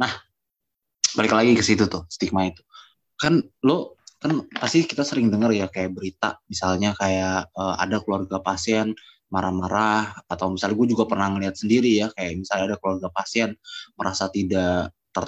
[0.00, 0.12] Nah,
[1.14, 2.62] balik lagi ke situ tuh stigma itu.
[3.18, 8.40] Kan lo kan pasti kita sering dengar ya kayak berita misalnya kayak uh, ada keluarga
[8.40, 8.96] pasien
[9.28, 13.52] marah-marah atau misalnya gue juga pernah ngeliat sendiri ya kayak misalnya ada keluarga pasien
[14.00, 15.24] merasa tidak ter,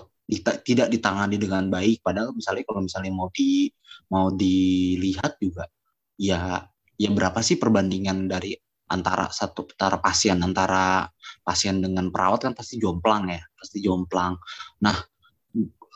[0.64, 3.68] tidak ditangani dengan baik padahal misalnya kalau misalnya mau di
[4.08, 5.68] mau dilihat juga
[6.16, 6.64] ya
[6.96, 8.56] ya berapa sih perbandingan dari
[8.88, 11.04] antara satu antara pasien antara
[11.44, 14.38] pasien dengan perawat kan pasti jomplang ya pasti jomplang
[14.78, 14.94] nah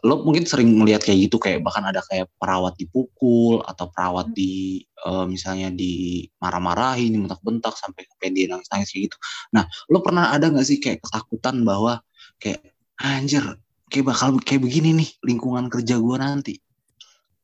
[0.00, 4.80] lo mungkin sering melihat kayak gitu kayak bahkan ada kayak perawat dipukul atau perawat di
[5.04, 9.16] uh, misalnya di marah-marahin bentak-bentak sampai sampai dia nangis-nangis kayak gitu.
[9.52, 12.00] Nah, lo pernah ada nggak sih kayak ketakutan bahwa
[12.40, 13.44] kayak anjir
[13.92, 16.54] kayak bakal kayak begini nih lingkungan kerja gue nanti?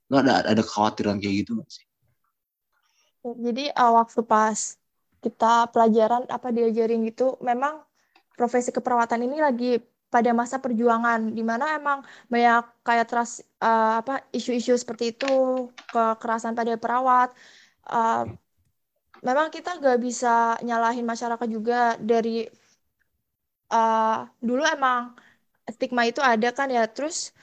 [0.09, 1.85] Lo ada ada kekhawatiran kayak gitu gak sih?
[3.27, 4.81] Jadi uh, waktu pas
[5.21, 7.85] kita pelajaran apa diajarin gitu, memang
[8.39, 9.73] profesi keperawatan ini lagi
[10.13, 11.99] pada masa perjuangan di mana emang
[12.33, 15.27] banyak kayak teras uh, apa isu-isu seperti itu
[15.93, 17.29] kekerasan pada perawat
[17.91, 18.25] uh,
[19.27, 22.47] memang kita gak bisa nyalahin masyarakat juga dari
[23.73, 25.15] uh, dulu emang
[25.75, 27.35] stigma itu ada kan ya terus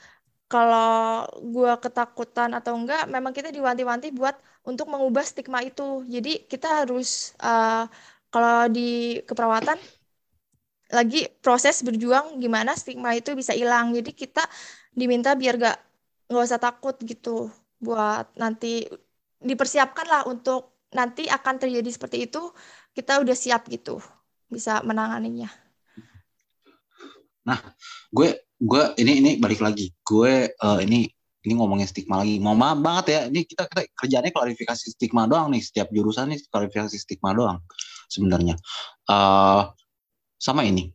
[0.48, 6.04] kalau gue ketakutan atau enggak memang kita diwanti-wanti buat untuk mengubah stigma itu.
[6.14, 7.08] Jadi kita harus
[7.42, 7.84] uh,
[8.32, 9.78] kalau di keperawatan
[10.92, 13.94] lagi proses berjuang gimana stigma itu bisa hilang.
[13.96, 14.44] Jadi kita
[14.92, 15.78] diminta biar gak
[16.28, 18.88] nggak usah takut gitu buat nanti
[19.44, 22.40] dipersiapkan lah untuk nanti akan terjadi seperti itu
[22.96, 24.00] kita udah siap gitu
[24.48, 25.50] bisa menanganinya.
[27.44, 27.60] Nah
[28.08, 29.92] gue gue ini ini balik lagi.
[30.00, 31.04] Gue uh, ini
[31.44, 32.40] ini ngomongin stigma lagi.
[32.40, 33.20] Mau maaf banget ya.
[33.28, 35.60] Ini kita kita kerjanya klarifikasi stigma doang nih.
[35.60, 37.60] Setiap jurusan nih klarifikasi stigma doang
[38.08, 38.56] sebenarnya.
[39.04, 39.68] Uh,
[40.38, 40.90] sama ini.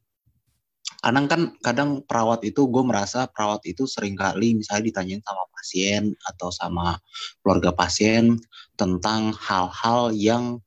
[0.99, 6.03] Kadang kan kadang perawat itu gue merasa perawat itu sering kali misalnya ditanyain sama pasien
[6.27, 6.99] atau sama
[7.39, 8.35] keluarga pasien
[8.75, 10.59] tentang hal-hal yang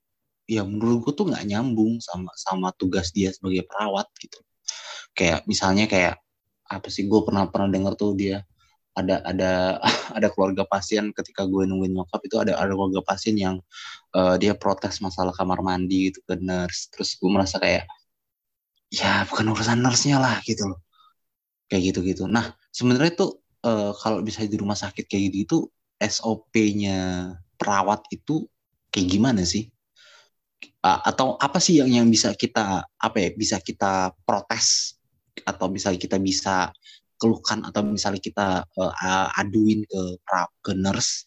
[0.48, 4.40] ya menurut gue tuh nggak nyambung sama sama tugas dia sebagai perawat gitu.
[5.12, 6.16] Kayak misalnya kayak
[6.72, 8.40] apa sih gue pernah pernah dengar tuh dia
[8.96, 9.80] ada ada
[10.16, 13.60] ada keluarga pasien ketika gue nungguin nyokap itu ada ada keluarga pasien yang
[14.16, 16.88] uh, dia protes masalah kamar mandi gitu ke nurse.
[16.92, 17.84] Terus gue merasa kayak
[18.92, 20.80] ya bukan urusan nurse-nya lah gitu loh.
[21.66, 22.28] Kayak gitu-gitu.
[22.28, 23.26] Nah sebenarnya itu
[23.64, 25.58] uh, kalau bisa di rumah sakit kayak gitu itu
[25.96, 28.44] SOP-nya perawat itu
[28.92, 29.72] kayak gimana sih?
[30.84, 35.00] Uh, atau apa sih yang yang bisa kita apa ya bisa kita protes?
[35.48, 36.68] Atau bisa kita bisa
[37.16, 40.02] keluhkan atau misalnya kita uh, aduin ke
[40.60, 41.24] ke nurse?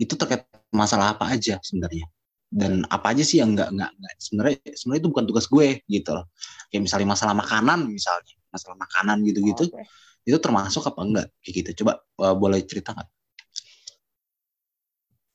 [0.00, 2.10] Itu terkait masalah apa aja sebenarnya
[2.50, 6.26] dan apa aja sih yang nggak nggak sebenarnya sebenarnya itu bukan tugas gue gitu loh
[6.74, 9.86] kayak misalnya masalah makanan misalnya masalah makanan gitu-gitu okay.
[10.26, 13.08] itu termasuk apa enggak kayak gitu coba uh, boleh cerita nggak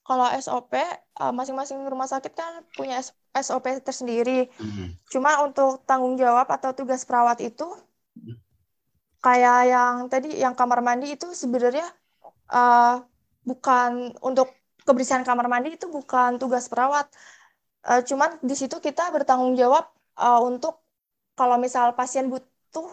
[0.06, 0.76] kalau SOP
[1.18, 3.00] uh, masing-masing rumah sakit kan punya
[3.32, 5.00] SOP tersendiri hmm.
[5.08, 7.66] cuma untuk tanggung jawab atau tugas perawat itu
[8.20, 8.36] hmm.
[9.24, 11.88] kayak yang tadi yang kamar mandi itu sebenarnya
[12.52, 13.00] uh,
[13.48, 14.52] bukan untuk
[14.86, 17.10] kebersihan kamar mandi itu bukan tugas perawat.
[17.86, 20.82] Uh, cuman di situ kita bertanggung jawab uh, untuk
[21.36, 22.88] kalau misal pasien butuh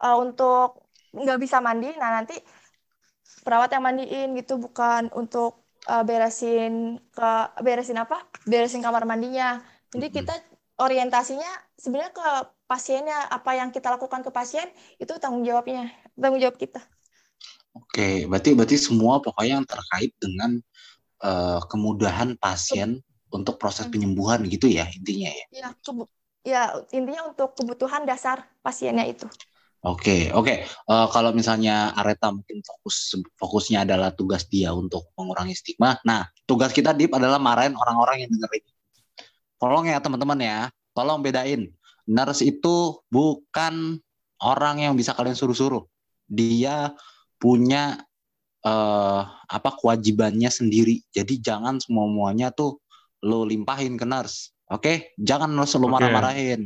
[0.00, 2.36] uh, untuk nggak bisa mandi, nah nanti
[3.44, 8.24] perawat yang mandiin gitu bukan untuk uh, beresin ke beresin apa?
[8.48, 9.60] Beresin kamar mandinya.
[9.92, 10.32] Jadi kita
[10.80, 12.28] orientasinya sebenarnya ke
[12.64, 14.64] pasiennya apa yang kita lakukan ke pasien
[14.96, 16.80] itu tanggung jawabnya, tanggung jawab kita.
[17.72, 20.60] Oke, berarti berarti semua pokoknya yang terkait dengan
[21.22, 23.00] uh, kemudahan pasien
[23.32, 23.94] untuk proses hmm.
[23.94, 25.46] penyembuhan gitu ya intinya ya.
[25.50, 25.68] Ya,
[26.44, 26.62] ya
[26.92, 29.26] intinya untuk kebutuhan dasar pasiennya itu.
[29.82, 30.46] Oke, okay, oke.
[30.46, 30.56] Okay.
[30.86, 35.98] Uh, eh, kalau misalnya Areta mungkin fokus fokusnya adalah tugas dia untuk mengurangi stigma.
[36.06, 38.62] Nah, tugas kita Dip adalah marahin orang-orang yang dengerin.
[39.58, 40.58] Tolong ya teman-teman ya,
[40.94, 41.66] tolong bedain.
[42.06, 43.98] Nurse itu bukan
[44.38, 45.82] orang yang bisa kalian suruh-suruh.
[46.30, 46.94] Dia
[47.42, 48.06] punya
[48.66, 51.02] uh, apa kewajibannya sendiri.
[51.10, 52.78] Jadi jangan semua muanya tuh
[53.22, 54.54] lo limpahin ke nurse.
[54.72, 54.96] Oke, okay?
[55.20, 55.94] jangan lo selalu okay.
[55.94, 56.60] marah-marahin.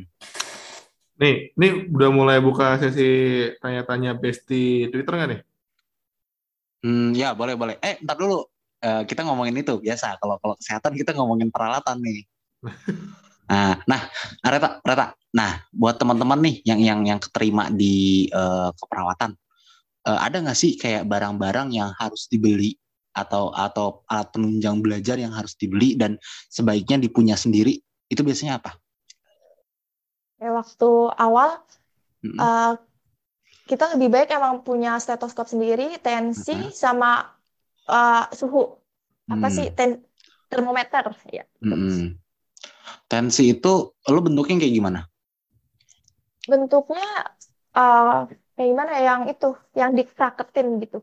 [1.17, 3.09] Nih, ini udah mulai buka sesi
[3.59, 5.41] tanya-tanya besti Twitter nggak nih?
[6.85, 7.75] Hmm, ya boleh boleh.
[7.81, 8.45] Eh, ntar dulu.
[8.77, 10.21] Uh, kita ngomongin itu biasa.
[10.21, 12.21] Kalau kalau kesehatan kita ngomongin peralatan nih.
[13.51, 14.01] nah, nah,
[14.45, 15.17] Reta, Reta.
[15.33, 19.35] Nah, buat teman-teman nih yang yang yang keterima di uh, keperawatan,
[20.07, 22.79] uh, ada nggak sih kayak barang-barang yang harus dibeli
[23.17, 26.21] atau atau alat penunjang belajar yang harus dibeli dan
[26.53, 28.77] sebaiknya dipunya sendiri itu biasanya apa?
[30.37, 31.65] Ya, waktu awal
[32.23, 32.37] hmm.
[32.39, 32.77] uh,
[33.67, 36.71] kita lebih baik emang punya stetoskop sendiri, tensi Mm-mm.
[36.71, 37.27] sama
[37.91, 38.79] uh, suhu.
[39.27, 39.57] Apa Hmm.
[39.59, 40.07] sih ten
[40.47, 41.03] termometer
[41.35, 41.43] ya.
[41.59, 42.15] Mm-mm.
[43.11, 45.01] Tensi itu lo bentuknya kayak gimana?
[46.47, 47.07] Bentuknya
[47.75, 49.47] uh, kayak gimana ya, yang itu,
[49.81, 50.99] yang dikraketin gitu.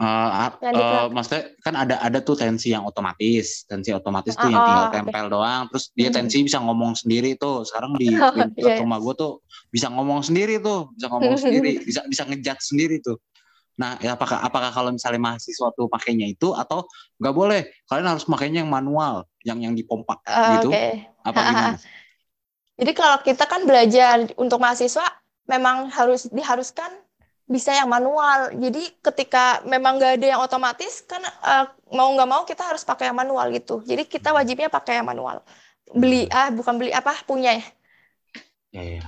[0.00, 0.28] Eh,
[0.72, 4.86] dikra- maksudnya kan ada ada tuh tensi yang otomatis, tensi otomatis tuh Ah, yang tinggal
[4.88, 4.96] oh, oke.
[4.96, 6.16] tempel doang, terus dia Hmm.
[6.16, 7.68] tensi bisa ngomong sendiri tuh.
[7.68, 8.80] Sekarang di, Oh, di dekat iya, iya.
[8.80, 9.32] rumah gue tuh
[9.68, 13.20] bisa ngomong sendiri tuh, bisa ngomong sendiri, bisa bisa ngejat sendiri tuh.
[13.76, 16.88] Nah, ya apakah apakah kalau misalnya mahasiswa tuh pakainya itu atau
[17.20, 17.60] nggak boleh?
[17.88, 20.72] Kalian harus makainya yang manual, yang yang dipompa Uh, gitu?
[20.72, 20.84] Oke.
[21.28, 21.76] Apa gimana?
[22.80, 25.19] Jadi kalau kita kan belajar untuk mahasiswa
[25.50, 26.94] memang harus diharuskan
[27.50, 28.54] bisa yang manual.
[28.54, 33.10] Jadi ketika memang nggak ada yang otomatis kan eh, mau nggak mau kita harus pakai
[33.10, 33.82] yang manual gitu.
[33.82, 35.42] Jadi kita wajibnya pakai yang manual.
[35.90, 37.66] Beli ah bukan beli apa punya ya.
[38.70, 39.04] Ya, ya.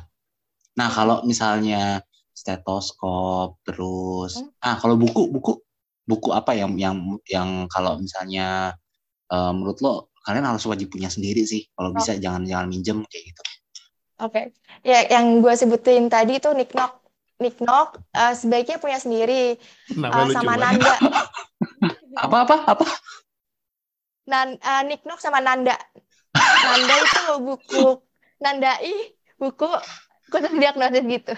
[0.75, 2.03] Nah, kalau misalnya
[2.35, 4.50] stetoskop terus Hmm.
[4.59, 5.62] ah kalau buku buku
[6.03, 6.99] buku apa yang yang
[7.31, 8.75] yang kalau misalnya
[9.31, 11.62] eh, menurut lo kalian harus wajib punya sendiri sih.
[11.79, 11.97] Kalau Oh.
[11.97, 13.43] bisa jangan jangan minjem kayak gitu.
[14.23, 14.55] Oke.
[14.87, 17.03] Ya yang gue sebutin tadi itu Nicknock.
[17.43, 20.79] Nicknock eh, sebaiknya punya sendiri eh, lucu sama banget.
[20.79, 20.95] Nanda.
[22.23, 22.85] Apa apa apa?
[24.29, 25.75] Nan, eh, Nicknock sama Nanda.
[26.39, 27.99] Nanda itu buku
[28.39, 28.95] Nandai
[29.41, 29.67] buku
[30.31, 31.33] khusus diagnosis gitu.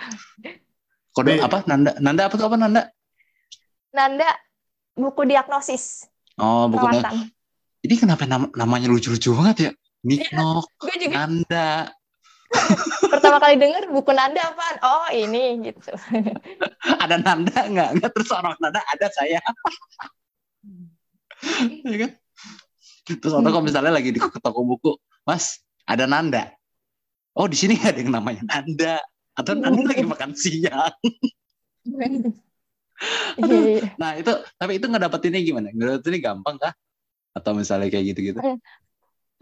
[1.14, 1.64] Kode apa?
[1.64, 2.82] Nanda Nanda apa tuh apa Nanda?
[3.94, 4.28] Nanda
[4.98, 7.30] buku diagnosis Oh, perawatan.
[7.86, 9.70] Ini kenapa nam- namanya lucu-lucu banget ya?
[10.02, 10.66] Niknok,
[10.98, 11.70] juga Nanda.
[13.12, 14.76] pertama kali denger buku Nanda apaan?
[14.84, 15.92] Oh ini gitu.
[17.02, 17.88] Ada Nanda nggak?
[18.00, 19.40] Nggak terus orang Nanda ada saya.
[21.90, 22.10] ya kan?
[23.04, 24.96] Terus atau kalau misalnya lagi di toko buku,
[25.28, 26.56] Mas, ada Nanda.
[27.36, 28.96] Oh, di sini nggak ada yang namanya Nanda.
[29.36, 30.94] Atau Nanda lagi makan siang.
[33.36, 33.84] Iya, iya.
[34.00, 35.68] Nah, itu tapi itu ngedapetinnya gimana?
[35.74, 36.72] Ngedapetinnya gampang kah?
[37.36, 38.40] Atau misalnya kayak gitu-gitu?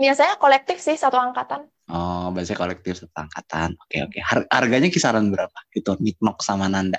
[0.00, 1.60] Biasanya kolektif sih satu angkatan.
[1.96, 3.68] Oh, biasanya kolektif satu angkatan.
[3.82, 4.18] Oke, oke.
[4.30, 5.58] Har- harganya kisaran berapa?
[5.78, 6.98] Itu Niknok sama Nanda.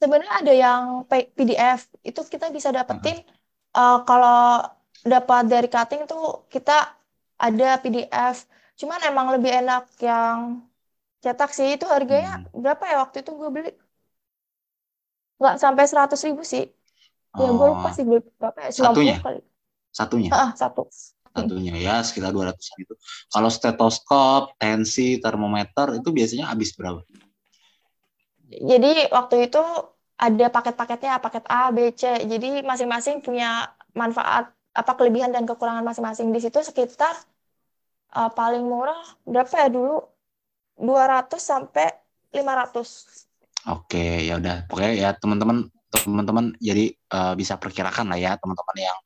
[0.00, 3.16] Sebenarnya ada yang PDF itu kita bisa dapetin
[3.76, 4.34] eh, kalau
[5.12, 6.20] dapat dari cutting tuh
[6.54, 6.72] kita
[7.44, 8.36] ada PDF.
[8.80, 10.38] Cuman emang lebih enak yang
[11.24, 11.68] cetak sih.
[11.76, 12.30] Itu harganya
[12.62, 13.68] berapa ya waktu itu gue beli?
[15.38, 16.62] Nggak sampai 100 ribu sih.
[17.40, 18.70] Ya gue lupa Oh, sih beli berapa ya?
[18.78, 19.18] 90 Satunya?
[19.24, 19.38] kali.
[19.90, 20.30] Satunya.
[20.32, 20.86] Ah, satu.
[21.30, 22.94] Satunya ya sekitar 200-an itu.
[23.30, 27.02] Kalau stetoskop, tensi, termometer itu biasanya habis berapa?
[28.50, 29.62] Jadi waktu itu
[30.20, 32.26] ada paket-paketnya, paket A, B, C.
[32.26, 36.34] Jadi masing-masing punya manfaat apa kelebihan dan kekurangan masing-masing.
[36.34, 37.14] Di situ sekitar
[38.14, 40.02] uh, paling murah berapa ya dulu?
[40.80, 41.92] 200 sampai
[42.32, 43.68] 500.
[43.68, 44.64] Oke, ya udah.
[44.66, 48.98] Pokoknya ya teman-teman teman-teman jadi eh, bisa perkirakan lah ya teman-teman yang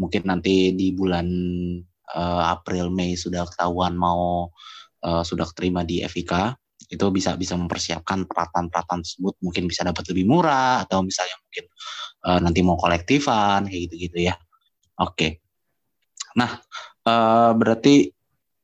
[0.00, 1.28] mungkin nanti di bulan
[2.16, 4.48] eh, April Mei sudah ketahuan mau
[5.04, 6.56] eh, sudah terima di FIK
[6.90, 11.64] itu bisa bisa mempersiapkan peralatan-peralatan tersebut mungkin bisa dapat lebih murah atau misalnya mungkin
[12.24, 14.34] eh, nanti mau kolektifan kayak gitu-gitu ya.
[14.98, 15.44] Oke.
[16.40, 16.56] Nah,
[17.04, 18.08] eh, berarti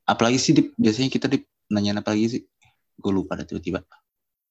[0.09, 0.73] apalagi sih Dip?
[0.75, 2.41] biasanya kita Dip nanyain apa lagi sih?
[2.97, 3.85] Gue lupa tiba-tiba.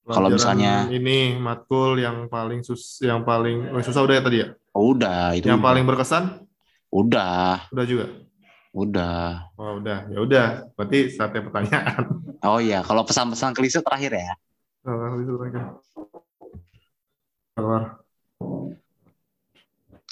[0.07, 4.47] Kalau misalnya- ini matkul yang paling sus yang paling oh, susah udah ya tadi ya?
[4.71, 6.46] Oh, udah itu Yang paling berkesan
[6.91, 8.05] udah udah juga.
[8.77, 10.05] udah Oh, udah.
[10.11, 10.47] Ya udah.
[10.77, 12.03] Berarti saatnya pertanyaan.
[12.45, 14.33] oh iya kalau pesan-pesan klise terakhir ya
[14.87, 15.19] Oh,
[15.51, 15.65] kan.
[17.57, 17.83] Keluar.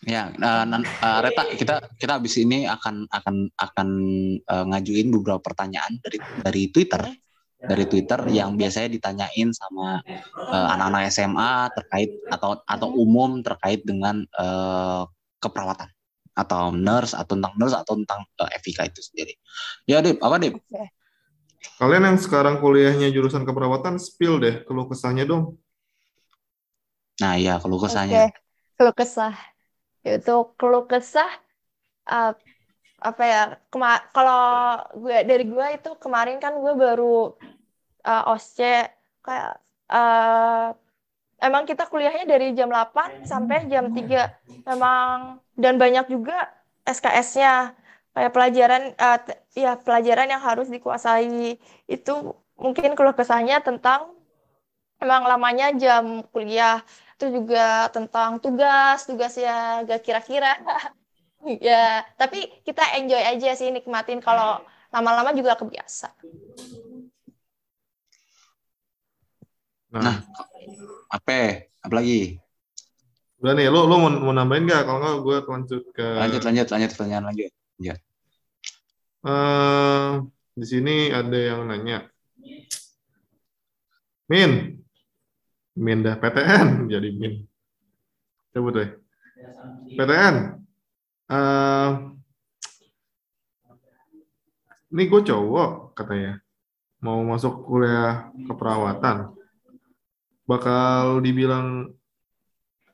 [0.03, 3.87] ya eh, Reta kita kita habis ini akan akan akan
[4.43, 7.01] eh, ngajuin beberapa pertanyaan dari dari Twitter
[7.55, 10.03] dari Twitter yang biasanya ditanyain sama
[10.51, 15.01] anak-anak SMA terkait atau atau umum terkait dengan eh,
[15.39, 15.94] keperawatan
[16.35, 19.33] atau nurse atau tentang nurse atau tentang eh, FIK itu sendiri
[19.87, 20.91] ya Dip apa Dip Oke.
[21.81, 25.57] Kalian yang sekarang kuliahnya jurusan keperawatan, spill deh keluh kesahnya dong.
[27.17, 28.29] nah ya kalau Oke, kesannya
[28.75, 29.35] keluh kesah.
[30.05, 31.31] Itu keluh kesah
[32.11, 32.31] uh,
[33.01, 33.43] apa ya?
[33.71, 34.43] Kema kalau
[34.99, 37.33] gue dari gue itu kemarin kan gue baru
[38.05, 38.93] uh, OSCE
[39.25, 39.57] kayak
[39.89, 40.69] uh,
[41.45, 44.65] emang kita kuliahnya dari jam 8 sampai jam 3.
[44.65, 46.51] Memang dan banyak juga
[46.85, 47.77] SKS-nya
[48.15, 49.19] kayak pelajaran uh,
[49.55, 51.59] ya pelajaran yang harus dikuasai
[51.91, 52.13] itu
[52.55, 54.15] mungkin keluh kesahnya tentang
[55.03, 56.79] emang lamanya jam kuliah
[57.19, 60.55] itu juga tentang tugas tugas ya gak kira-kira
[61.67, 64.63] ya tapi kita enjoy aja sih nikmatin kalau
[64.95, 66.15] lama-lama juga kebiasa
[69.95, 70.19] Nah.
[71.15, 71.71] Apa?
[71.79, 72.43] Apa lagi?
[73.35, 74.83] udah nih, lo lo mau, mau nambahin nggak?
[74.89, 77.51] Kalau nggak, gue lanjut ke Lanjut, lanjut, lanjut pertanyaan lanjut.
[79.25, 80.11] Eh,
[80.57, 82.09] di sini ada yang nanya.
[84.25, 84.81] Min,
[85.77, 87.45] Min dah PTN jadi Min.
[88.49, 88.89] Coba deh.
[89.93, 90.35] PTN.
[91.29, 91.91] Eh,
[94.89, 96.41] ini gue cowok katanya
[96.97, 99.44] mau masuk kuliah keperawatan.
[100.45, 101.89] Bakal dibilang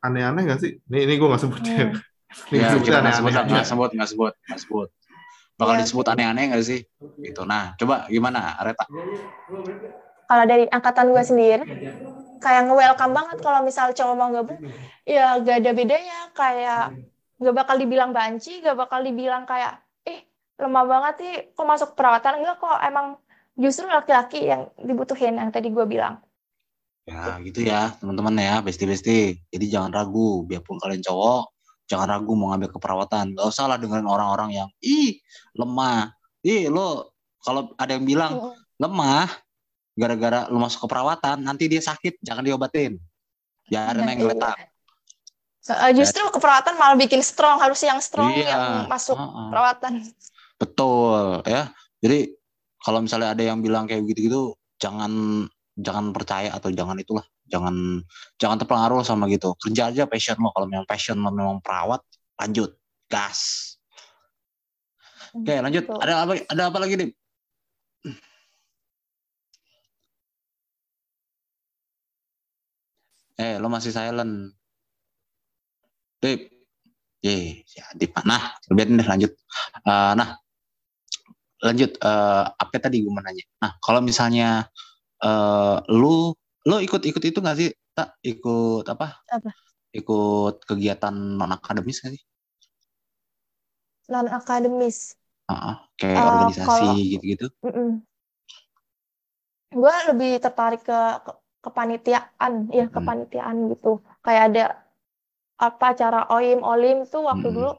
[0.02, 0.80] aneh-aneh gak sih?
[0.88, 1.92] Ini ini gue nggak sebut ya.
[1.92, 2.00] Hmm.
[2.48, 4.90] Ini Ya, sebutnya kita nggak sebut, aneh-aneh nggak sebut, nggak sebut, nggak sebut.
[5.60, 5.82] Bakal Iya.
[5.84, 6.80] disebut aneh-aneh nggak sih?
[7.22, 7.42] Gitu.
[7.44, 8.88] Nah, coba gimana, Areta?
[10.26, 11.64] Kalau dari angkatan gue sendiri,
[12.40, 14.64] kayak nge-welcome banget kalau misal cowok mau gabung,
[15.04, 16.20] ya gak ada bedanya.
[16.32, 16.96] Kayak
[17.36, 19.76] gak bakal dibilang banci, gak bakal dibilang kayak,
[20.08, 20.24] eh
[20.56, 22.42] lemah banget sih, kok masuk perawatan?
[22.42, 23.20] Enggak kok, emang
[23.60, 26.24] justru laki-laki yang dibutuhin, yang tadi gue bilang.
[27.02, 29.42] Ya, gitu ya, teman-teman ya, besti-besti.
[29.50, 31.50] Jadi jangan ragu, biarpun kalian cowok,
[31.90, 33.34] jangan ragu mau ngambil keperawatan.
[33.34, 35.18] Gak usah lah dengerin orang-orang yang, ih,
[35.58, 36.14] lemah.
[36.46, 38.54] Ih, lo, kalau ada yang bilang, Mm-mm.
[38.78, 39.28] lemah,
[39.98, 43.02] gara-gara lo masuk keperawatan, nanti dia sakit, jangan diobatin.
[43.66, 44.58] Biarin Nah, yang geletak.
[45.62, 49.48] Eh, justru keperawatan malah bikin strong, harus yang strong Iya, yang masuk heeh.
[49.54, 49.94] perawatan.
[50.58, 51.74] Betul, ya.
[52.02, 52.34] Jadi,
[52.82, 55.10] kalau misalnya ada yang bilang kayak gitu-gitu, jangan
[55.78, 58.04] jangan percaya atau jangan itulah jangan
[58.36, 62.04] jangan terpengaruh sama gitu kerja aja passion lo kalau memang passion lo memang perawat
[62.40, 62.76] lanjut
[63.08, 63.76] gas
[65.36, 66.00] oke lanjut Betul.
[66.04, 67.10] ada apa ada apa lagi nih
[73.40, 74.56] eh lo masih silent
[76.22, 76.54] Dip
[77.22, 78.18] Ye, ya Dip.
[78.26, 79.30] Nah, biarin deh lanjut.
[79.86, 80.42] Eh, nah,
[81.62, 81.94] lanjut.
[82.02, 83.46] eh, apa tadi gue mau nanya?
[83.62, 84.66] Nah, kalau misalnya
[85.28, 86.34] eh lu
[86.70, 87.70] lu ikut-ikut itu nggak sih?
[87.98, 89.06] Tak ikut apa?
[89.30, 89.52] Apa?
[90.00, 92.24] Ikut kegiatan non akademis nggak sih?
[94.12, 94.98] Non akademis.
[95.52, 97.46] Heeh, kayak Eh, organisasi kalau- gitu-gitu.
[99.82, 101.32] Gue lebih tertarik ke, ke
[101.66, 102.96] kepanitiaan, ya Mm-mm.
[102.96, 103.90] kepanitiaan gitu.
[104.26, 104.64] Kayak ada
[105.66, 107.56] apa acara OIM, OLIM tuh waktu Mm-mm.
[107.58, 107.70] dulu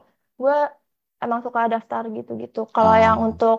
[0.41, 0.55] gue
[1.23, 2.59] emang suka daftar gitu-gitu.
[2.75, 3.27] Kalau yang Oh.
[3.29, 3.57] untuk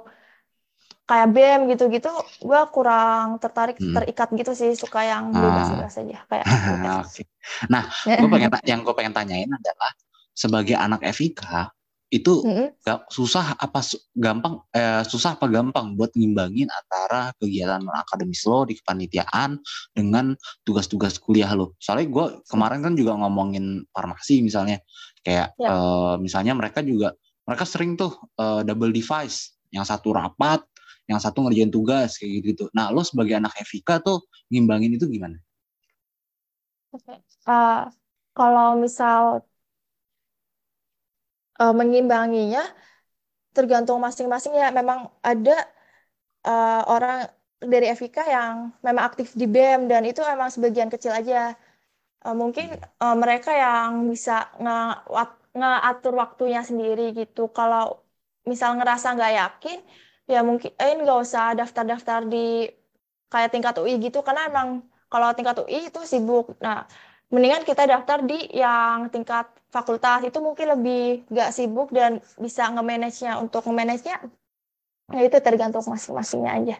[1.05, 3.93] kayak BEM gitu-gitu, gue kurang tertarik, Mm.
[3.93, 4.73] terikat gitu sih.
[4.73, 5.41] Suka yang Ah.
[5.41, 6.45] bebas-bebas aja, kayak.
[7.05, 7.23] Oke.
[7.69, 9.93] Nah, gue pengen yang gue pengen tanyain adalah
[10.33, 11.71] sebagai anak FIK
[12.13, 12.69] itu Mm-mm.
[12.85, 13.81] Gak susah apa
[14.15, 19.57] gampang eh, susah apa gampang buat ngimbangin antara kegiatan akademis lo di kepanitiaan
[19.91, 21.75] dengan tugas-tugas kuliah lo.
[21.81, 24.79] Soalnya gue kemarin kan juga ngomongin farmasi misalnya,
[25.25, 25.69] kayak Ya.
[25.75, 27.17] eh, misalnya mereka juga
[27.49, 30.61] mereka sering tuh eh, double device, yang satu rapat,
[31.11, 32.47] yang satu ngerjain tugas kayak gitu.
[32.53, 32.65] gitu.
[32.77, 34.19] Nah lo sebagai anak FIK tuh
[34.53, 35.37] ngimbangin itu gimana?
[36.95, 37.13] Oke.
[37.49, 37.75] Eh,
[38.37, 39.23] kalau misal
[41.61, 42.61] eh, mengimbanginya
[43.57, 44.69] tergantung masing-masing ya.
[44.79, 45.53] Memang ada
[46.47, 47.17] eh, orang
[47.73, 48.55] dari FIK yang
[48.87, 51.37] memang aktif di BEM dan itu emang sebagian kecil aja.
[52.27, 52.67] Eh, mungkin
[53.05, 54.33] eh, mereka yang bisa
[54.63, 54.99] nge-
[56.23, 57.41] waktunya sendiri gitu.
[57.57, 57.83] Kalau
[58.51, 59.79] misal ngerasa nggak yakin,
[60.25, 62.69] ya mungkin eh nggak usah daftar-daftar di
[63.28, 66.57] kayak tingkat UI gitu karena emang kalau tingkat UI itu sibuk.
[66.59, 66.88] Nah,
[67.31, 73.38] mendingan kita daftar di yang tingkat fakultas itu mungkin lebih nggak sibuk dan bisa nge-manage-nya.
[73.38, 74.16] Untuk nge-manage-nya,
[75.14, 76.76] ya itu tergantung masing-masingnya aja.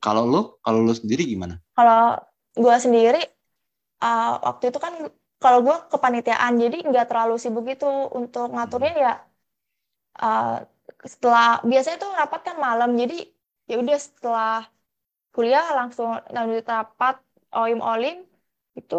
[0.00, 1.58] Kalau lo, kalau lo sendiri gimana?
[1.72, 2.20] Kalau
[2.56, 3.22] gue sendiri,
[4.04, 4.94] uh, waktu itu kan
[5.40, 9.14] kalau gue kepanitiaan, jadi nggak terlalu sibuk gitu untuk ngaturnya ya.
[10.20, 10.64] uh,
[11.04, 13.14] setelah biasanya tuh rapat kan malam, jadi
[13.70, 14.52] ya udah setelah
[15.34, 17.16] kuliah langsung lanjut rapat
[17.62, 18.16] oim olim
[18.78, 18.96] itu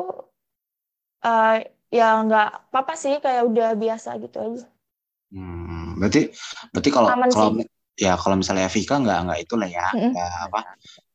[1.25, 1.55] uh,
[1.97, 4.65] ya nggak apa-apa sih kayak udah biasa gitu aja.
[5.31, 6.31] Hmm, berarti
[6.71, 7.67] berarti kalau Aman kalau sih.
[7.99, 10.11] ya kalau misalnya Evika nggak nggak itu lah ya, Mm-mm.
[10.11, 10.59] nggak apa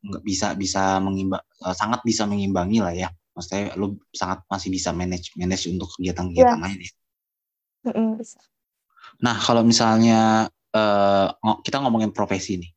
[0.05, 3.09] nggak bisa bisa mengimbang eh, sangat bisa mengimbangi lah ya.
[3.33, 6.65] Maksudnya lu sangat masih bisa manage manage untuk kegiatan-kegiatan Iya.
[6.65, 6.91] lain ya.
[7.85, 8.39] Mm-mm, bisa.
[9.25, 10.49] Nah kalau misalnya
[11.39, 12.71] ngo- kita ngomongin profesi nih,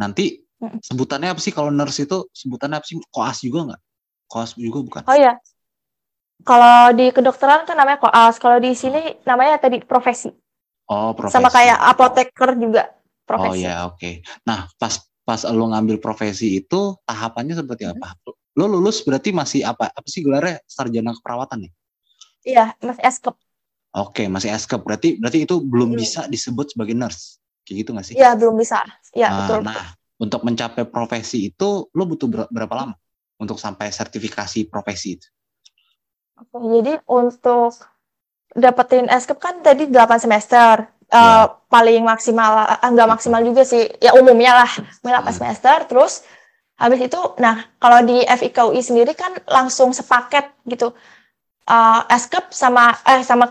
[0.00, 0.42] nanti
[0.82, 2.98] sebutannya apa sih kalau nurse itu sebutannya apa sih?
[3.10, 3.80] Koas juga nggak?
[4.26, 5.02] Koas juga bukan?
[5.06, 5.38] Oh ya,
[6.46, 10.30] kalau di kedokteran kan namanya koas, kalau di sini namanya tadi profesi.
[10.86, 11.34] Oh profesi.
[11.42, 13.66] Sama kayak apoteker juga Oh profesi.
[13.66, 14.22] ya oke.
[14.46, 14.94] Nah pas
[15.26, 18.14] pas lo ngambil profesi itu tahapannya seperti apa?
[18.54, 19.90] Lo lulus berarti masih apa?
[19.90, 21.70] Apa sih gelarnya sarjana keperawatan ya?
[22.46, 23.34] Iya, Mas Eskep.
[23.96, 24.80] Oke masih eskep.
[24.84, 25.98] Berarti berarti itu belum Mm.
[25.98, 27.40] bisa disebut sebagai nurse.
[27.64, 28.14] Kayak gitu nggak sih?
[28.14, 28.78] Iya, belum bisa.
[29.16, 29.60] Iya, Ah, betul.
[29.64, 29.82] nah
[30.20, 32.94] untuk mencapai profesi itu lo butuh ber- berapa lama?
[33.36, 35.28] untuk sampai sertifikasi profesi itu?
[36.40, 37.76] Oke, jadi untuk
[38.56, 40.88] dapetin SKIP kan tadi 8 semester.
[41.06, 41.44] Ya.
[41.44, 44.70] Eh, paling maksimal eh, nggak maksimal juga sih ya umumnya lah
[45.04, 45.38] umumnya 8 Hmm.
[45.38, 46.12] semester terus
[46.74, 50.90] habis itu nah kalau di FIKUI sendiri kan langsung sepaket gitu
[51.66, 53.50] Eh SKIP sama eh sama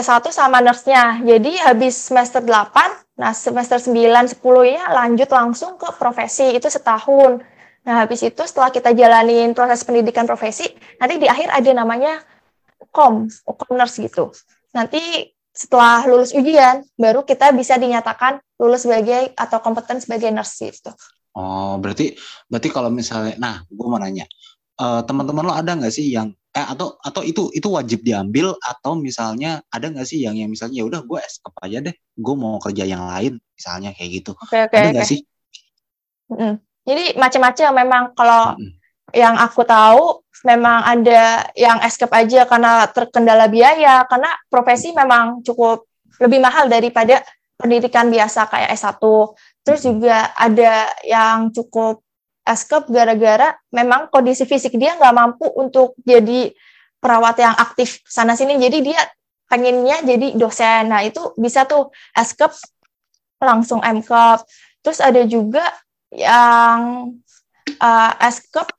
[0.00, 1.20] S1 sama nurse-nya.
[1.22, 7.44] Jadi habis semester 8 nah semester 9 10 ya lanjut langsung ke profesi itu setahun.
[7.84, 10.64] Nah habis itu setelah kita jalanin proses pendidikan profesi
[10.96, 12.24] nanti di akhir ada namanya
[12.88, 14.32] kom kom nurse gitu.
[14.72, 15.00] Nanti
[15.52, 20.92] setelah lulus ujian baru kita bisa dinyatakan lulus sebagai atau kompeten sebagai nurse gitu.
[21.30, 22.18] Oh, berarti
[22.50, 24.26] berarti kalau misalnya, nah, gue mau nanya,
[24.80, 28.98] eh, teman-teman lo ada nggak sih yang eh atau atau itu itu wajib diambil atau
[28.98, 32.58] misalnya ada nggak sih yang yang misalnya ya udah gue escape aja deh, gue mau
[32.58, 35.22] kerja yang lain misalnya kayak gitu, Oke oke ada nggak sih?
[36.34, 36.58] Mm.
[36.80, 38.72] Jadi macam-macam memang kalau Mm-mm.
[39.14, 45.86] yang aku tahu memang ada yang escape aja karena terkendala biaya karena profesi memang cukup
[46.18, 47.22] lebih mahal daripada
[47.60, 48.98] pendidikan biasa kayak S1.
[49.60, 52.00] Terus juga ada yang cukup
[52.50, 56.50] escape gara-gara memang kondisi fisik dia nggak mampu untuk jadi
[57.00, 58.58] perawat yang aktif sana sini.
[58.58, 59.00] Jadi dia
[59.46, 60.90] pengennya jadi dosen.
[60.92, 62.54] Nah, itu bisa tuh escape
[63.40, 64.44] langsung MCOP.
[64.84, 65.64] Terus ada juga
[66.10, 67.12] yang
[67.78, 68.74] uh, escape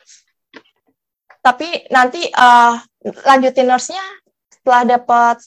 [1.41, 2.77] tapi nanti uh,
[3.25, 4.03] lanjutin nurse-nya
[4.53, 5.37] setelah dapat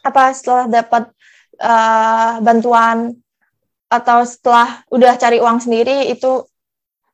[0.00, 1.04] apa setelah dapat
[1.60, 3.12] uh, bantuan
[3.92, 6.48] atau setelah udah cari uang sendiri itu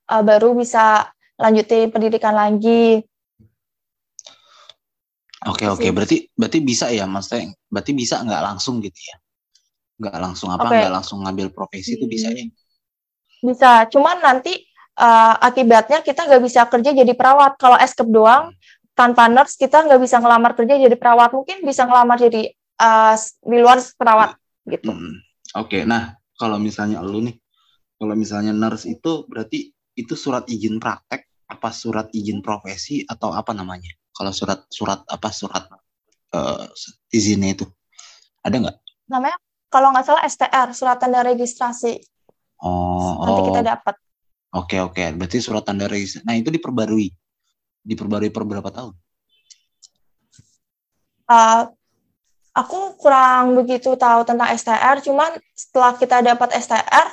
[0.08, 3.04] uh, baru bisa lanjutin pendidikan lagi.
[5.46, 5.92] Oke Gitu oke, sih.
[5.94, 9.16] berarti berarti bisa ya, maksudnya berarti bisa nggak langsung gitu ya?
[10.02, 10.66] Nggak langsung apa?
[10.66, 10.76] Oke.
[10.82, 12.44] Nggak langsung ngambil profesi itu bisa ya?
[13.38, 14.66] Bisa, cuman nanti
[14.98, 17.54] uh, akibatnya kita nggak bisa kerja jadi perawat.
[17.54, 18.50] Kalau escape doang
[18.98, 21.30] tanpa nurse kita nggak bisa ngelamar kerja jadi perawat.
[21.30, 22.50] Mungkin bisa ngelamar jadi
[22.82, 23.14] uh,
[23.46, 24.34] di luar perawat
[24.66, 24.90] gitu.
[24.90, 25.22] Hmm,
[25.54, 27.38] Oke, nah kalau misalnya lu nih,
[27.94, 33.50] kalau misalnya nurse itu berarti itu surat izin praktek apa surat izin profesi atau apa
[33.50, 33.90] namanya?
[34.14, 35.66] Kalau surat surat apa surat
[36.34, 36.66] eh,
[37.10, 37.66] izinnya itu
[38.46, 38.76] ada nggak?
[39.10, 41.98] Namanya kalau nggak salah STR, surat tanda registrasi.
[42.62, 43.94] Oh, Nanti kita oh, dapat.
[44.54, 45.04] oke oke.
[45.18, 46.24] Berarti surat tanda registrasi.
[46.24, 47.10] Nah itu diperbarui,
[47.84, 48.94] diperbarui per berapa tahun?
[51.28, 51.68] Uh,
[52.56, 57.06] aku kurang begitu tahu tentang STR, cuman setelah kita dapat STR,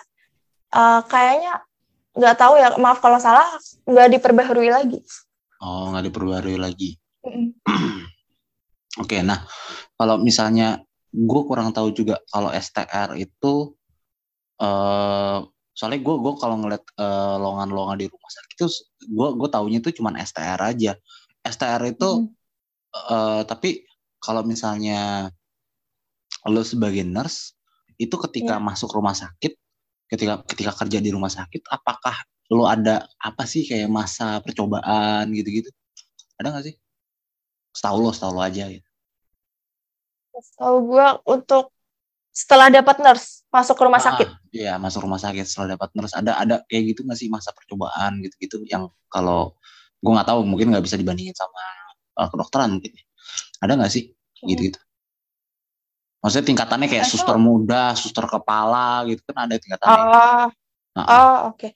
[0.72, 1.60] uh, kayaknya
[2.16, 3.46] nggak tahu ya, maaf kalau salah,
[3.86, 5.00] nggak diperbaharui lagi.
[5.60, 6.96] Oh, nggak diperbarui lagi.
[7.28, 7.52] Mm-mm.
[9.04, 9.44] Oke, nah
[10.00, 10.80] kalau misalnya
[11.12, 13.76] gue kurang tahu juga kalau STR itu
[14.56, 15.40] eh
[15.76, 18.68] soalnya gue gue kalau ngeliat eh, lowongan-lowongan di rumah sakit itu
[19.12, 20.96] gue gue taunya itu cuma STR aja.
[21.44, 22.28] STR itu Mm.
[22.96, 23.84] eh, tapi
[24.24, 25.28] kalau misalnya
[26.48, 27.60] lo sebagai nurse
[28.00, 28.64] itu ketika Iya.
[28.64, 29.60] masuk rumah sakit,
[30.10, 32.16] ketika ketika kerja di rumah sakit, apakah
[32.54, 35.70] lo ada apa sih kayak masa percobaan gitu-gitu?
[36.38, 36.76] Ada nggak sih?
[37.74, 38.86] Setahu lo, setahu lo aja gitu.
[40.60, 41.72] Tahu gue untuk
[42.36, 44.28] setelah dapat nurse masuk ke rumah Ah, sakit.
[44.52, 48.20] Iya, masuk rumah sakit setelah dapat nurse ada ada kayak gitu nggak sih masa percobaan
[48.20, 49.56] gitu-gitu yang kalau
[50.04, 51.64] gue nggak tahu mungkin nggak bisa dibandingin sama
[52.20, 52.92] eh, kedokteran mungkin.
[53.64, 54.12] Ada nggak sih
[54.44, 54.80] gitu-gitu?
[56.26, 59.94] Maksudnya tingkatannya kayak Itu- suster muda, suster kepala gitu kan ada tingkatannya.
[60.10, 60.46] Oh,
[60.96, 61.76] Nah, oh oke.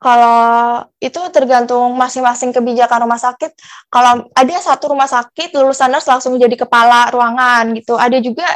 [0.00, 3.52] Kalau itu tergantung masing-masing kebijakan rumah sakit.
[3.92, 7.94] Kalau ada satu rumah sakit lulusan nurse langsung jadi kepala ruangan gitu.
[7.94, 8.48] Ada juga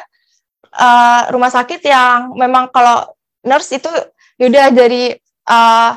[0.74, 3.07] eh, rumah sakit yang memang kalau
[3.46, 3.92] nurse itu
[4.40, 5.14] udah dari
[5.46, 5.92] eh,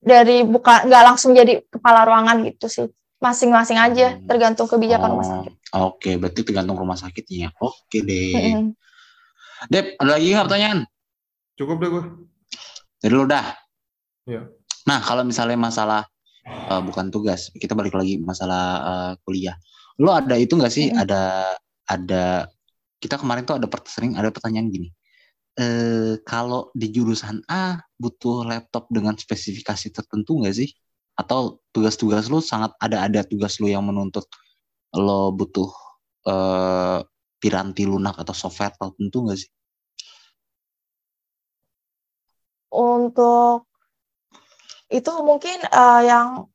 [0.00, 2.88] dari bukan nggak langsung jadi kepala ruangan gitu sih.
[3.26, 4.22] Masing-masing aja Hmm.
[4.30, 5.52] tergantung kebijakan rumah oh, sakit.
[5.74, 7.50] Oke, berarti tergantung rumah sakitnya.
[7.58, 8.54] Oke deh.
[8.54, 8.66] Mm-mm.
[9.66, 10.78] Dep, ada lagi nggak pertanyaan?
[11.58, 12.04] Cukup deh gue.
[13.02, 13.50] Dari lu dah.
[14.30, 14.46] Iya.
[14.86, 16.06] Nah, kalau misalnya masalah
[16.46, 19.58] eh, bukan tugas, kita balik lagi masalah eh, kuliah.
[19.98, 20.94] Lo ada itu nggak sih?
[20.94, 21.02] Mm-mm.
[21.02, 21.22] Ada
[21.90, 22.46] ada
[23.02, 24.88] kita kemarin tuh ada sering ada pertanyaan gini.
[25.58, 30.70] Eh kalau di jurusan A butuh laptop dengan spesifikasi tertentu nggak sih?
[31.16, 34.28] Atau tugas-tugas lo sangat ada ada tugas lo yang menuntut
[34.96, 35.72] lo butuh
[36.28, 37.00] eh
[37.36, 39.50] piranti lunak atau software tertentu nggak sih?
[42.72, 43.64] Untuk
[44.92, 46.46] itu mungkin eh, yang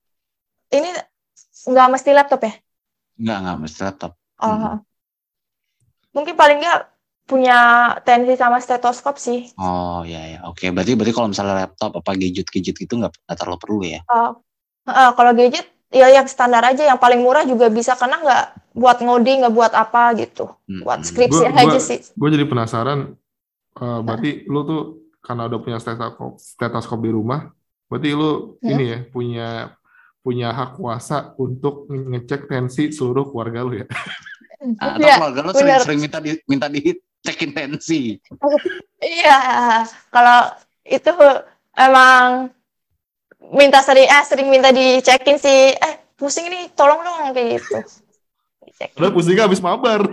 [0.71, 0.89] ini
[1.67, 2.53] nggak mesti laptop ya?
[3.21, 4.11] Nggak nggak mesti laptop.
[4.41, 4.49] Oh.
[4.49, 4.77] Hmm.
[6.11, 6.79] Mungkin paling nggak
[7.29, 7.57] punya
[8.03, 9.47] tensi sama stetoskop sih.
[9.55, 10.67] Oh ya ya, oke.
[10.75, 14.01] Berarti berarti kalau misalnya laptop apa gadget-gadget gitu nggak nggak terlalu perlu ya?
[14.11, 14.35] Uh,
[14.87, 18.97] uh, kalau gadget ya yang standar aja, yang paling murah juga bisa karena nggak buat
[19.03, 21.99] ngoding, nggak buat apa gitu, Hmm, buat skripsi Gua- aja gua- sih.
[22.15, 22.99] Gue jadi penasaran,
[23.75, 24.81] eh, berarti lu tuh
[25.19, 27.51] karena udah punya stetoskop, stetoskop di rumah,
[27.91, 28.71] berarti lu Hmm.
[28.71, 29.47] ini ya punya
[30.21, 33.89] punya hak kuasa untuk ngecek tensi seluruh keluarga lu ya.
[34.77, 35.55] Ah, Atau Iya, keluarga bener.
[35.81, 38.21] sering-sering minta di minta dicekin tensi.
[39.01, 39.37] Iya,
[40.13, 40.53] kalau
[40.85, 41.09] itu
[41.73, 42.53] emang
[43.49, 45.73] minta sering eh sering minta dicekin sih.
[45.73, 47.77] Eh, pusing nih, tolong dong kayak gitu.
[49.01, 50.05] Udah pusingnya habis mabar.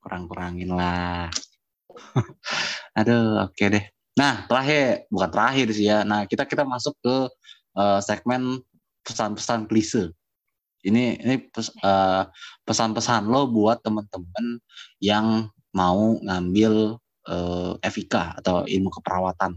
[0.00, 1.32] Kurang-kurangin lah.
[2.98, 3.84] Aduh, oke deh.
[4.16, 6.04] Nah, terakhir, bukan terakhir sih ya.
[6.04, 7.16] Nah, kita kita masuk ke
[7.80, 8.60] eh, segmen
[9.00, 10.12] pesan-pesan klise.
[10.84, 12.22] Ini ini pes- eh,
[12.68, 14.60] pesan-pesan lo buat teman-teman
[15.00, 19.52] yang mau ngambil eh, FIK atau ilmu keperawatan.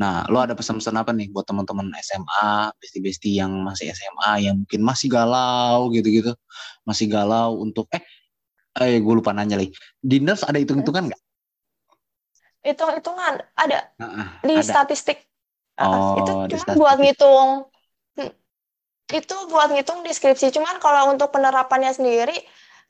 [0.00, 4.80] Nah, lo ada pesan-pesan apa nih buat teman-teman SMA, besti-besti yang masih SMA, yang mungkin
[4.80, 6.32] masih galau gitu-gitu,
[6.88, 8.00] masih galau untuk eh,
[8.80, 11.20] eh gue lupa nanya lagi, di nurse ada hitung-hitungan nggak?
[12.64, 14.64] Hitung-hitungan ada Heeh, di ada.
[14.64, 15.18] statistik.
[15.76, 17.04] Ah, itu Oh, di cuma buat statistik.
[17.04, 17.48] ngitung
[18.18, 18.32] Hmm.
[19.10, 22.36] itu buat ngitung deskripsi cuman kalau untuk penerapannya sendiri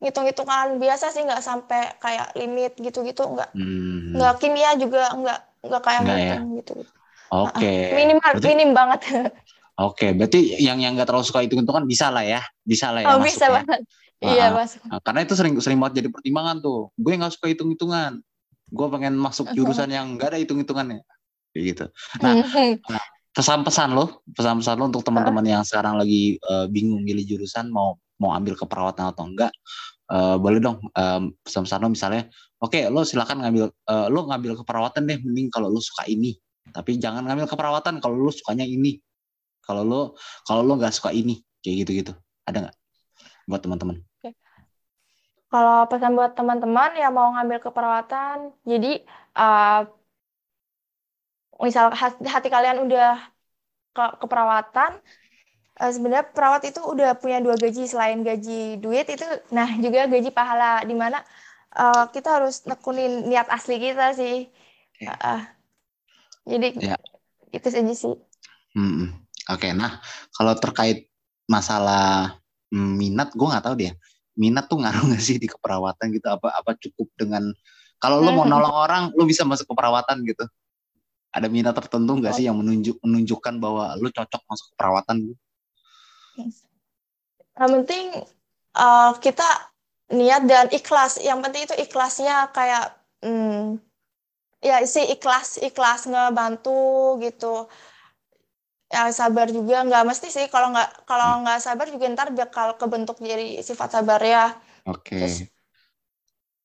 [0.00, 5.82] ngitung-hitungan biasa sih nggak sampai kayak limit gitu-gitu nggak Hmm, nggak kimia juga nggak nggak
[5.84, 6.36] kayak Nggak ya?
[6.56, 6.72] gitu
[7.30, 7.72] Oke.
[7.94, 9.00] minimal Berarti- minim banget
[9.80, 13.16] Oke, berarti yang yang nggak terlalu suka hitung-hitungan bisa lah ya, bisa lah ya oh
[13.16, 13.52] masuk bisa ya.
[13.64, 13.80] banget
[14.20, 14.50] Ah, iya ah.
[14.52, 16.92] mas Nah, karena itu sering sering banget jadi pertimbangan tuh.
[17.00, 18.20] Gue nggak suka hitung-hitungan.
[18.68, 21.00] Gue pengen masuk jurusan yang nggak ada hitung-hitungannya.
[21.56, 21.84] Kayak gitu.
[22.20, 22.34] Nah,
[23.32, 28.36] pesan-pesan lo, pesan-pesan lo untuk teman-teman yang sekarang lagi eh, bingung milih jurusan mau mau
[28.36, 29.52] ambil keperawatan atau enggak,
[30.12, 30.78] eh, boleh dong
[31.44, 32.28] pesan-pesan lo misalnya,
[32.60, 36.36] oke lo silakan ngambil, eh, lo ngambil keperawatan deh, mending kalau lo suka ini,
[36.70, 39.00] tapi jangan ngambil keperawatan kalau lo sukanya ini,
[39.64, 40.00] kalau lo
[40.44, 42.12] kalau lo nggak suka ini, kayak gitu-gitu,
[42.44, 42.76] ada nggak?
[43.48, 43.98] Buat teman-teman?
[45.50, 49.02] kalau pesan buat teman-teman yang mau ngambil keperawatan jadi
[49.34, 49.80] eh,
[51.60, 51.92] misal
[52.24, 53.18] hati kalian udah
[53.90, 55.02] ke keperawatan
[55.80, 59.24] eh, sebenarnya perawat itu udah punya dua gaji selain gaji duit itu
[59.56, 61.18] nah juga gaji pahala di mana
[61.74, 64.36] eh, kita harus nekunin niat asli kita sih.
[65.08, 65.40] Ah, ah.
[66.44, 66.96] jadi Ya.
[67.56, 68.14] itu saja sih
[68.76, 69.10] Hmm,
[69.50, 69.98] Oke, nah
[70.30, 71.10] kalau terkait
[71.50, 72.38] masalah
[72.70, 73.90] mm, minat, gue nggak tahu deh.
[74.38, 76.26] Minat tuh ngaruh nggak sih di keperawatan gitu?
[76.30, 77.50] Apa apa cukup dengan
[77.98, 78.52] kalau lo mau Hmm.
[78.54, 80.46] nolong orang, lo bisa masuk keperawatan gitu?
[81.34, 85.16] Ada minat tertentu nggak sih yang menunjuk menunjukkan bahwa lo cocok masuk keperawatan?
[85.34, 85.40] gitu?
[87.58, 88.04] Yang penting
[88.84, 89.48] eh, kita
[90.18, 91.12] niat dan ikhlas.
[91.22, 92.84] Yang penting itu ikhlasnya kayak
[93.24, 93.78] hmm,
[94.68, 97.68] ya sih ikhlas ikhlas ngebantu gitu.
[98.90, 99.76] Ya sabar juga.
[99.86, 104.20] Nggak mesti sih kalau nggak kalau nggak sabar juga ntar bakal kebentuk jadi sifat sabar
[104.34, 104.44] ya.
[104.86, 105.46] Oke, Terus-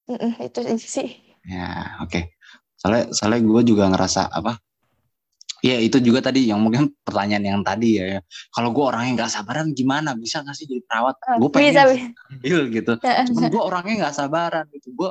[0.10, 1.08] Mm-mm, itu sih.
[1.46, 2.34] Ya oke.
[2.78, 4.58] Soalnya soalnya gue juga ngerasa apa?
[5.66, 8.22] Ya itu juga tadi yang mungkin pertanyaan yang tadi ya.
[8.54, 10.14] Kalau gue orangnya nggak sabaran gimana?
[10.14, 11.18] Bisa nggak sih jadi perawat?
[11.42, 11.84] Gue pengen bisa
[12.30, 12.94] ambil gitu.
[13.02, 14.94] cuman gue orangnya nggak sabaran gitu.
[14.94, 15.10] Gue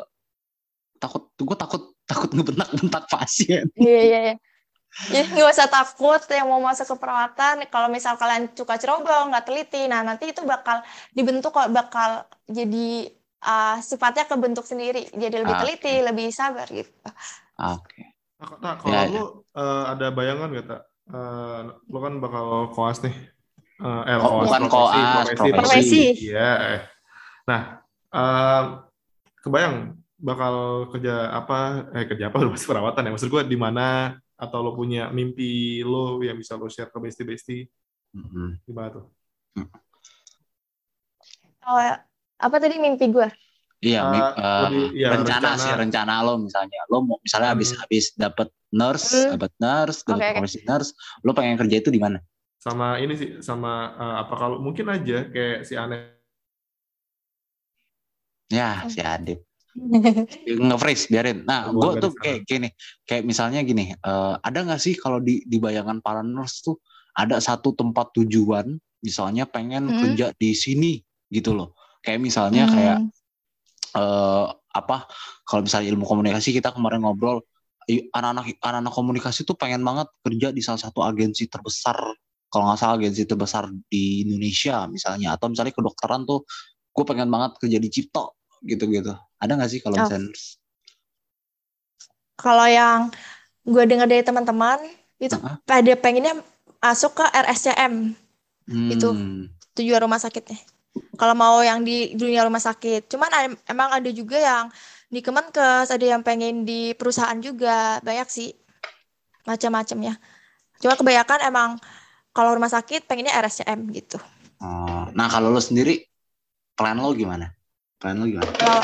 [1.02, 3.66] takut gue takut takut ngebentak-bentak pasien.
[3.74, 4.36] Iya iya iya.
[5.10, 7.66] Jadi nggak usah takut yang mau masuk ke perawatan.
[7.66, 13.10] Kalau misal kalian suka ceroboh nggak teliti nah nanti itu bakal dibentuk kok bakal jadi
[13.42, 15.10] ah, sifatnya kebentuk sendiri.
[15.10, 16.94] Jadi lebih Ah, teliti lebih sabar gitu.
[17.58, 18.13] Oke.
[18.13, 18.13] Kak,
[18.60, 19.24] Tak, kalau Ya, lu
[19.56, 20.82] eh, ada bayangan gak, Tak?
[21.04, 23.14] Eh, lu kan bakal koas nih.
[23.80, 26.02] Eh, eh, Oh, koas, bukan profesi, koas, profesi, profesi.
[26.32, 26.50] Iya.
[26.76, 26.82] eh.
[27.48, 27.62] Nah,
[28.12, 28.62] eh,
[29.44, 29.76] kebayang
[30.16, 30.54] bakal
[30.94, 31.88] kerja apa?
[31.92, 32.38] Eh, kerja apa?
[32.52, 33.10] Masih perawatan ya?
[33.12, 34.16] Maksud gue di mana?
[34.34, 37.68] Atau lo punya mimpi lo yang bisa lo share ke besti-besti?
[38.14, 38.64] Mhm.
[38.66, 39.04] Gimana tuh?
[41.64, 41.80] oh
[42.36, 43.28] apa tadi mimpi gue
[43.84, 45.60] iya mi- eh, lebih- iya, rencana, rencana.
[45.60, 47.80] sih rencana lo misalnya lo mau misalnya habis Hmm.
[47.84, 49.30] habis dapat nurse Hmm.
[49.36, 50.32] dapat nurse dapat oke.
[50.34, 52.18] profesi nurse lo pengen kerja itu di mana
[52.56, 56.16] Sama ini sih, sama eh, apa kalau mungkin aja kayak si Ane
[58.48, 59.40] ya si Adit
[60.64, 62.68] nge-freeze biarin nah Gua gue tuh kayak gini
[63.04, 66.78] kayak misalnya gini eh, ada nggak sih kalau di di bayangan para nurse tuh
[67.12, 70.00] ada satu tempat tujuan misalnya pengen Hmm.
[70.00, 70.92] kerja di sini
[71.28, 72.72] gitu loh kayak misalnya Hmm.
[72.72, 72.98] kayak
[73.94, 75.06] eh, apa
[75.46, 77.42] kalau misalnya ilmu komunikasi kita kemarin ngobrol
[77.86, 81.96] anak-anak anak-anak komunikasi tuh pengen banget kerja di salah satu agensi terbesar
[82.48, 86.48] kalau nggak salah gaji terbesar di Indonesia misalnya atau misalnya kedokteran tuh
[86.94, 90.04] gue pengen banget kerja di Cipto gitu-gitu ada nggak sih kalau Oh.
[90.08, 90.32] misalnya
[92.34, 93.14] Kalau yang
[93.62, 94.82] gue dengar dari teman-teman
[95.22, 96.42] itu pada pengennya
[96.82, 98.12] masuk ke RSCM
[98.64, 99.12] Itu.
[99.12, 100.56] Hmm, tujuan rumah sakitnya.
[101.14, 104.70] Kalau mau yang di dunia rumah sakit, cuman emang ada juga yang
[105.10, 108.50] di Kemenkes, ada yang pengen di perusahaan juga, banyak sih
[109.46, 110.18] macam-macamnya.
[110.82, 111.70] Cuma kebanyakan emang
[112.34, 114.18] kalau rumah sakit pengennya RSCM gitu.
[114.58, 115.06] oh.
[115.14, 116.02] nah kalau lo sendiri
[116.74, 117.54] plan lo gimana
[118.02, 118.82] plan lo gimana Kalau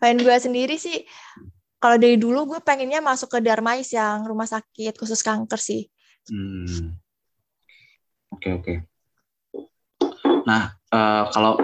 [0.00, 1.04] pengen gue sendiri sih,
[1.76, 5.84] kalau dari dulu gue pengennya masuk ke Darmais yang rumah sakit khusus kanker sih.
[6.24, 6.96] Hmm.
[8.32, 8.74] Oke oke.
[10.48, 11.58] Nah eh, kalau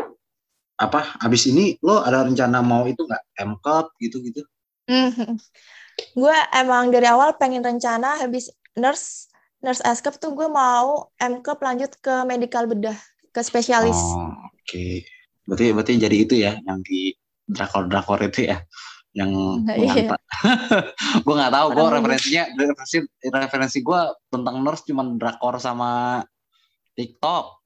[0.80, 4.42] apa habis ini lo ada rencana mau itu nggak MCOT gitu-gitu?
[4.88, 5.36] Mhm.
[6.16, 9.28] Gue emang dari awal pengen rencana habis nurse
[9.60, 12.96] nurse askep tuh gue mau MCOP lanjut ke medical bedah
[13.30, 13.96] ke spesialis.
[13.96, 14.84] Oh oke.
[15.44, 17.12] Berarti berarti jadi itu ya yang di
[17.44, 18.64] drakor drakor itu ya
[19.12, 19.30] yang
[19.66, 20.06] Nah, iya.
[21.26, 26.22] gue nggak tahu gue referensinya referensi referensi gue tentang nurse cuman drakor sama
[26.94, 27.59] TikTok.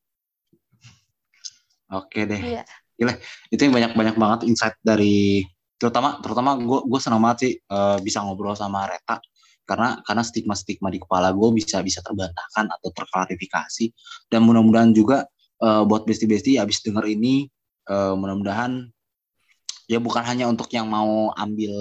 [1.95, 2.41] Oke deh.
[2.41, 2.65] Iya.
[3.51, 5.43] itu yang banyak banyak banget insight dari
[5.75, 9.19] terutama terutama gue gue senang banget sih eh, bisa ngobrol sama Reta
[9.67, 13.91] karena karena stigma stigma di kepala gue bisa bisa terbantahkan atau terklarifikasi
[14.31, 15.27] dan mudah-mudahan juga
[15.59, 17.51] eh, buat besti besti abis denger ini
[17.91, 18.87] eh, mudah-mudahan
[19.91, 21.75] ya bukan hanya untuk yang mau ambil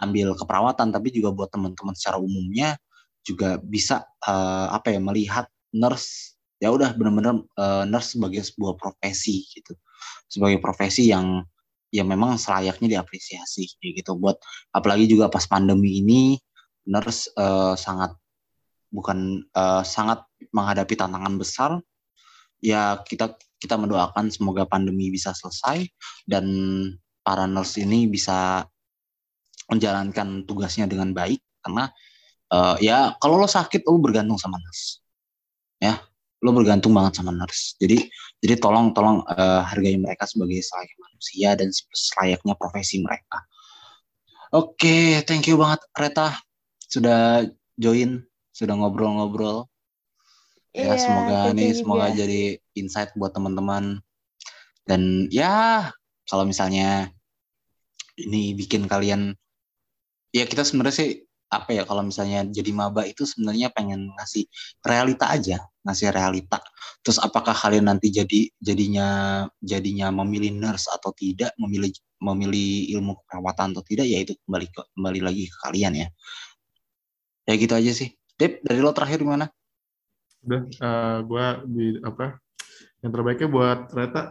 [0.00, 2.80] ambil keperawatan tapi juga buat teman-teman secara umumnya
[3.20, 9.46] juga bisa eh, apa ya melihat nurse ya udah benar-benar eh, nurse sebagai sebuah profesi
[9.50, 9.74] gitu.
[10.30, 11.42] Sebagai profesi yang
[11.94, 14.18] ya memang selayaknya diapresiasi gitu.
[14.18, 14.42] Buat
[14.74, 16.38] apalagi juga pas pandemi ini
[16.88, 18.14] nurse eh, sangat
[18.90, 21.70] bukan eh, sangat menghadapi tantangan besar.
[22.64, 25.88] Ya kita kita mendoakan semoga pandemi bisa selesai
[26.28, 26.44] dan
[27.24, 28.64] para nurse ini bisa
[29.68, 31.40] menjalankan tugasnya dengan baik.
[31.60, 31.90] Karena
[32.52, 35.04] eh, ya kalau lo sakit lo bergantung sama nurse.
[35.82, 36.00] Ya
[36.44, 38.04] lo bergantung banget sama nurse jadi
[38.44, 43.40] jadi tolong tolong eh, hargai mereka sebagai selayaknya manusia dan selayaknya profesi mereka.
[44.52, 46.36] Oke, thank you banget Reta
[46.86, 47.48] sudah
[47.80, 49.66] join, sudah ngobrol-ngobrol.
[50.76, 52.18] Ya, Iya, semoga nih you semoga juga.
[52.20, 52.42] jadi
[52.76, 54.04] insight buat teman-teman.
[54.84, 55.88] Dan ya,
[56.28, 57.08] kalau misalnya
[58.20, 59.32] ini bikin kalian
[60.30, 61.10] ya kita sebenarnya sih
[61.60, 64.48] apa ya kalau misalnya jadi maba itu sebenarnya pengen ngasih
[64.82, 66.58] realita aja, ngasih realita.
[67.04, 69.08] Terus apakah kalian nanti jadi jadinya
[69.60, 71.92] jadinya memilih nurse atau tidak, memilih
[72.24, 76.08] memilih ilmu keperawatan atau tidak, ya itu kembali ke, kembali lagi ke kalian ya.
[77.44, 78.16] Ya gitu aja sih.
[78.40, 79.52] Dip, dari lo terakhir gimana?
[80.42, 82.40] Udah, eh, gua di apa?
[83.04, 84.22] Yang terbaiknya buat Reta.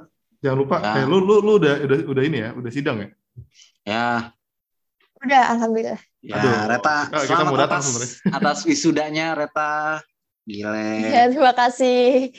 [0.43, 0.99] Jangan lupa, Ya.
[0.99, 3.09] eh, lu lu lu udah udah udah ini ya, udah sidang ya?
[3.87, 4.07] Ya,
[5.23, 5.99] Udah, alhamdulillah.
[6.19, 8.17] ya Aduh, Reta, kita selamat mau datang atas, sebenarnya.
[8.37, 9.73] atas wisudanya Reta.
[10.43, 10.87] Gile.
[11.07, 12.35] Ya, terima kasih.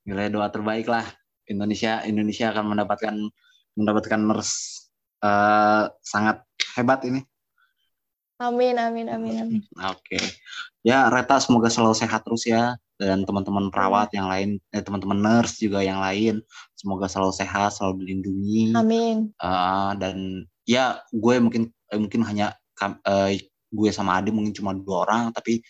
[0.00, 1.04] nilai doa terbaik lah
[1.46, 3.14] Indonesia Indonesia akan mendapatkan
[3.76, 4.88] mendapatkan nurse
[5.22, 6.42] eh, sangat
[6.74, 7.20] hebat ini
[8.40, 9.60] Amin, amin, amin, amin.
[9.76, 10.18] oke
[10.80, 15.60] ya Reta semoga selalu sehat terus ya dan teman-teman perawat yang lain eh, teman-teman nurse
[15.60, 16.40] juga yang lain
[16.74, 19.16] semoga selalu sehat selalu dilindungi Amin.
[19.36, 22.54] Eh, dan ya gue mungkin eh, mungkin hanya
[23.06, 25.62] eh, gue sama Adi mungkin cuma dua orang tapi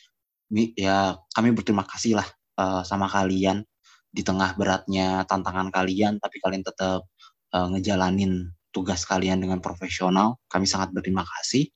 [0.76, 2.28] ya kami berterima kasih lah
[2.60, 3.64] eh, sama kalian
[4.10, 7.06] di tengah beratnya tantangan kalian tapi kalian tetap
[7.54, 10.38] eh, ngejalanin tugas kalian dengan profesional.
[10.46, 11.68] Kami sangat berterima kasih.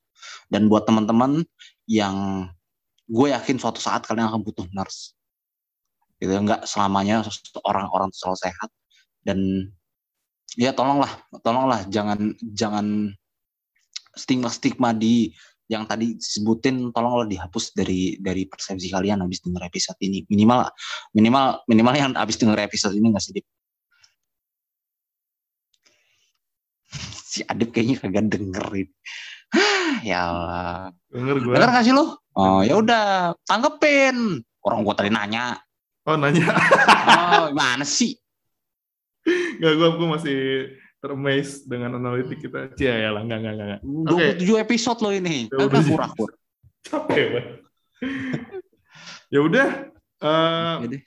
[0.48, 1.44] Dan buat teman-teman
[1.90, 2.48] yang
[3.04, 5.12] gue yakin suatu saat kalian akan butuh nurse.
[6.22, 7.20] Gitu nggak selamanya
[7.66, 8.70] orang-orang selalu sehat.
[9.20, 9.68] Dan
[10.54, 11.10] ya tolonglah
[11.42, 13.12] tolonglah jangan jangan
[14.14, 15.30] stigma stigma di
[15.64, 20.22] yang tadi disebutin tolonglah dihapus dari dari persepsi kalian habis denger episode ini.
[20.28, 20.68] Minimal
[21.16, 23.44] minimal minimal yang habis denger episode ini nggak sedih.
[27.24, 28.88] Si Adip kayaknya kagak dengerin.
[30.04, 30.90] Ya Allah.
[31.08, 31.54] Denger gue.
[31.56, 32.06] denger nggak sih lu?
[32.34, 34.42] Oh ya udah tanggepin.
[34.64, 35.60] Orang gua tadi nanya.
[36.04, 36.44] Oh, nanya.
[37.40, 38.20] oh gimana sih?
[39.24, 40.38] Enggak, gue gue masih
[41.04, 42.72] termaze dengan analitik kita.
[42.80, 43.80] Cia ya lah, enggak, enggak, enggak.
[44.40, 46.30] 27 episode lo ini Ya kan udah, kur-kur
[46.84, 47.46] Capek banget.
[49.28, 49.68] ya udah.
[50.88, 51.02] deh.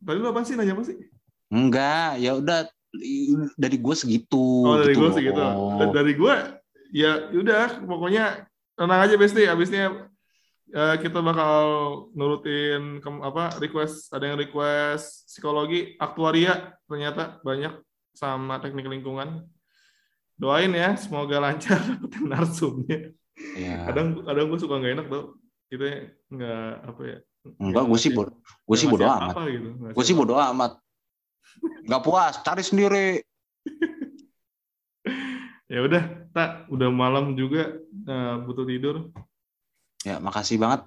[0.00, 0.96] tadi lu apa sih nanya apa sih?
[1.50, 2.70] Enggak, ya udah
[3.58, 4.66] dari gue segitu.
[4.66, 5.42] Oh, dari gitu gue gitu.
[5.82, 6.34] Dan dari gue
[6.94, 8.46] ya udah pokoknya
[8.78, 10.10] tenang aja Besti abisnya
[10.74, 11.58] eh, kita bakal
[12.14, 17.78] nurutin ke, apa request ada yang request psikologi aktuaria ternyata banyak
[18.20, 19.48] sama teknik lingkungan.
[20.36, 23.16] Doain ya semoga lancar dapetin narsumnya.
[23.56, 23.88] Ya.
[23.88, 25.40] kadang kadang gue suka nggak enak tuh
[25.72, 27.18] kita nggak apa ya
[27.56, 28.36] enggak gue sih bodo
[28.68, 29.32] gue sih bodo amat.
[29.48, 30.76] gitu, gue sih bodo amat.
[31.88, 33.08] Nggak puas cari sendiri.
[35.70, 36.02] Ya udah
[36.34, 39.14] tak udah malam juga eh, butuh tidur.
[40.02, 40.82] Ya makasih banget.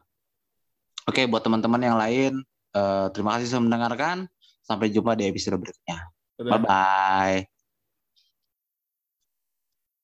[1.07, 2.43] Oke buat teman-teman yang lain
[2.75, 4.27] eh, terima kasih sudah mendengarkan.
[4.59, 6.03] Sampai jumpa di episode berikutnya.
[6.37, 7.47] Bye bye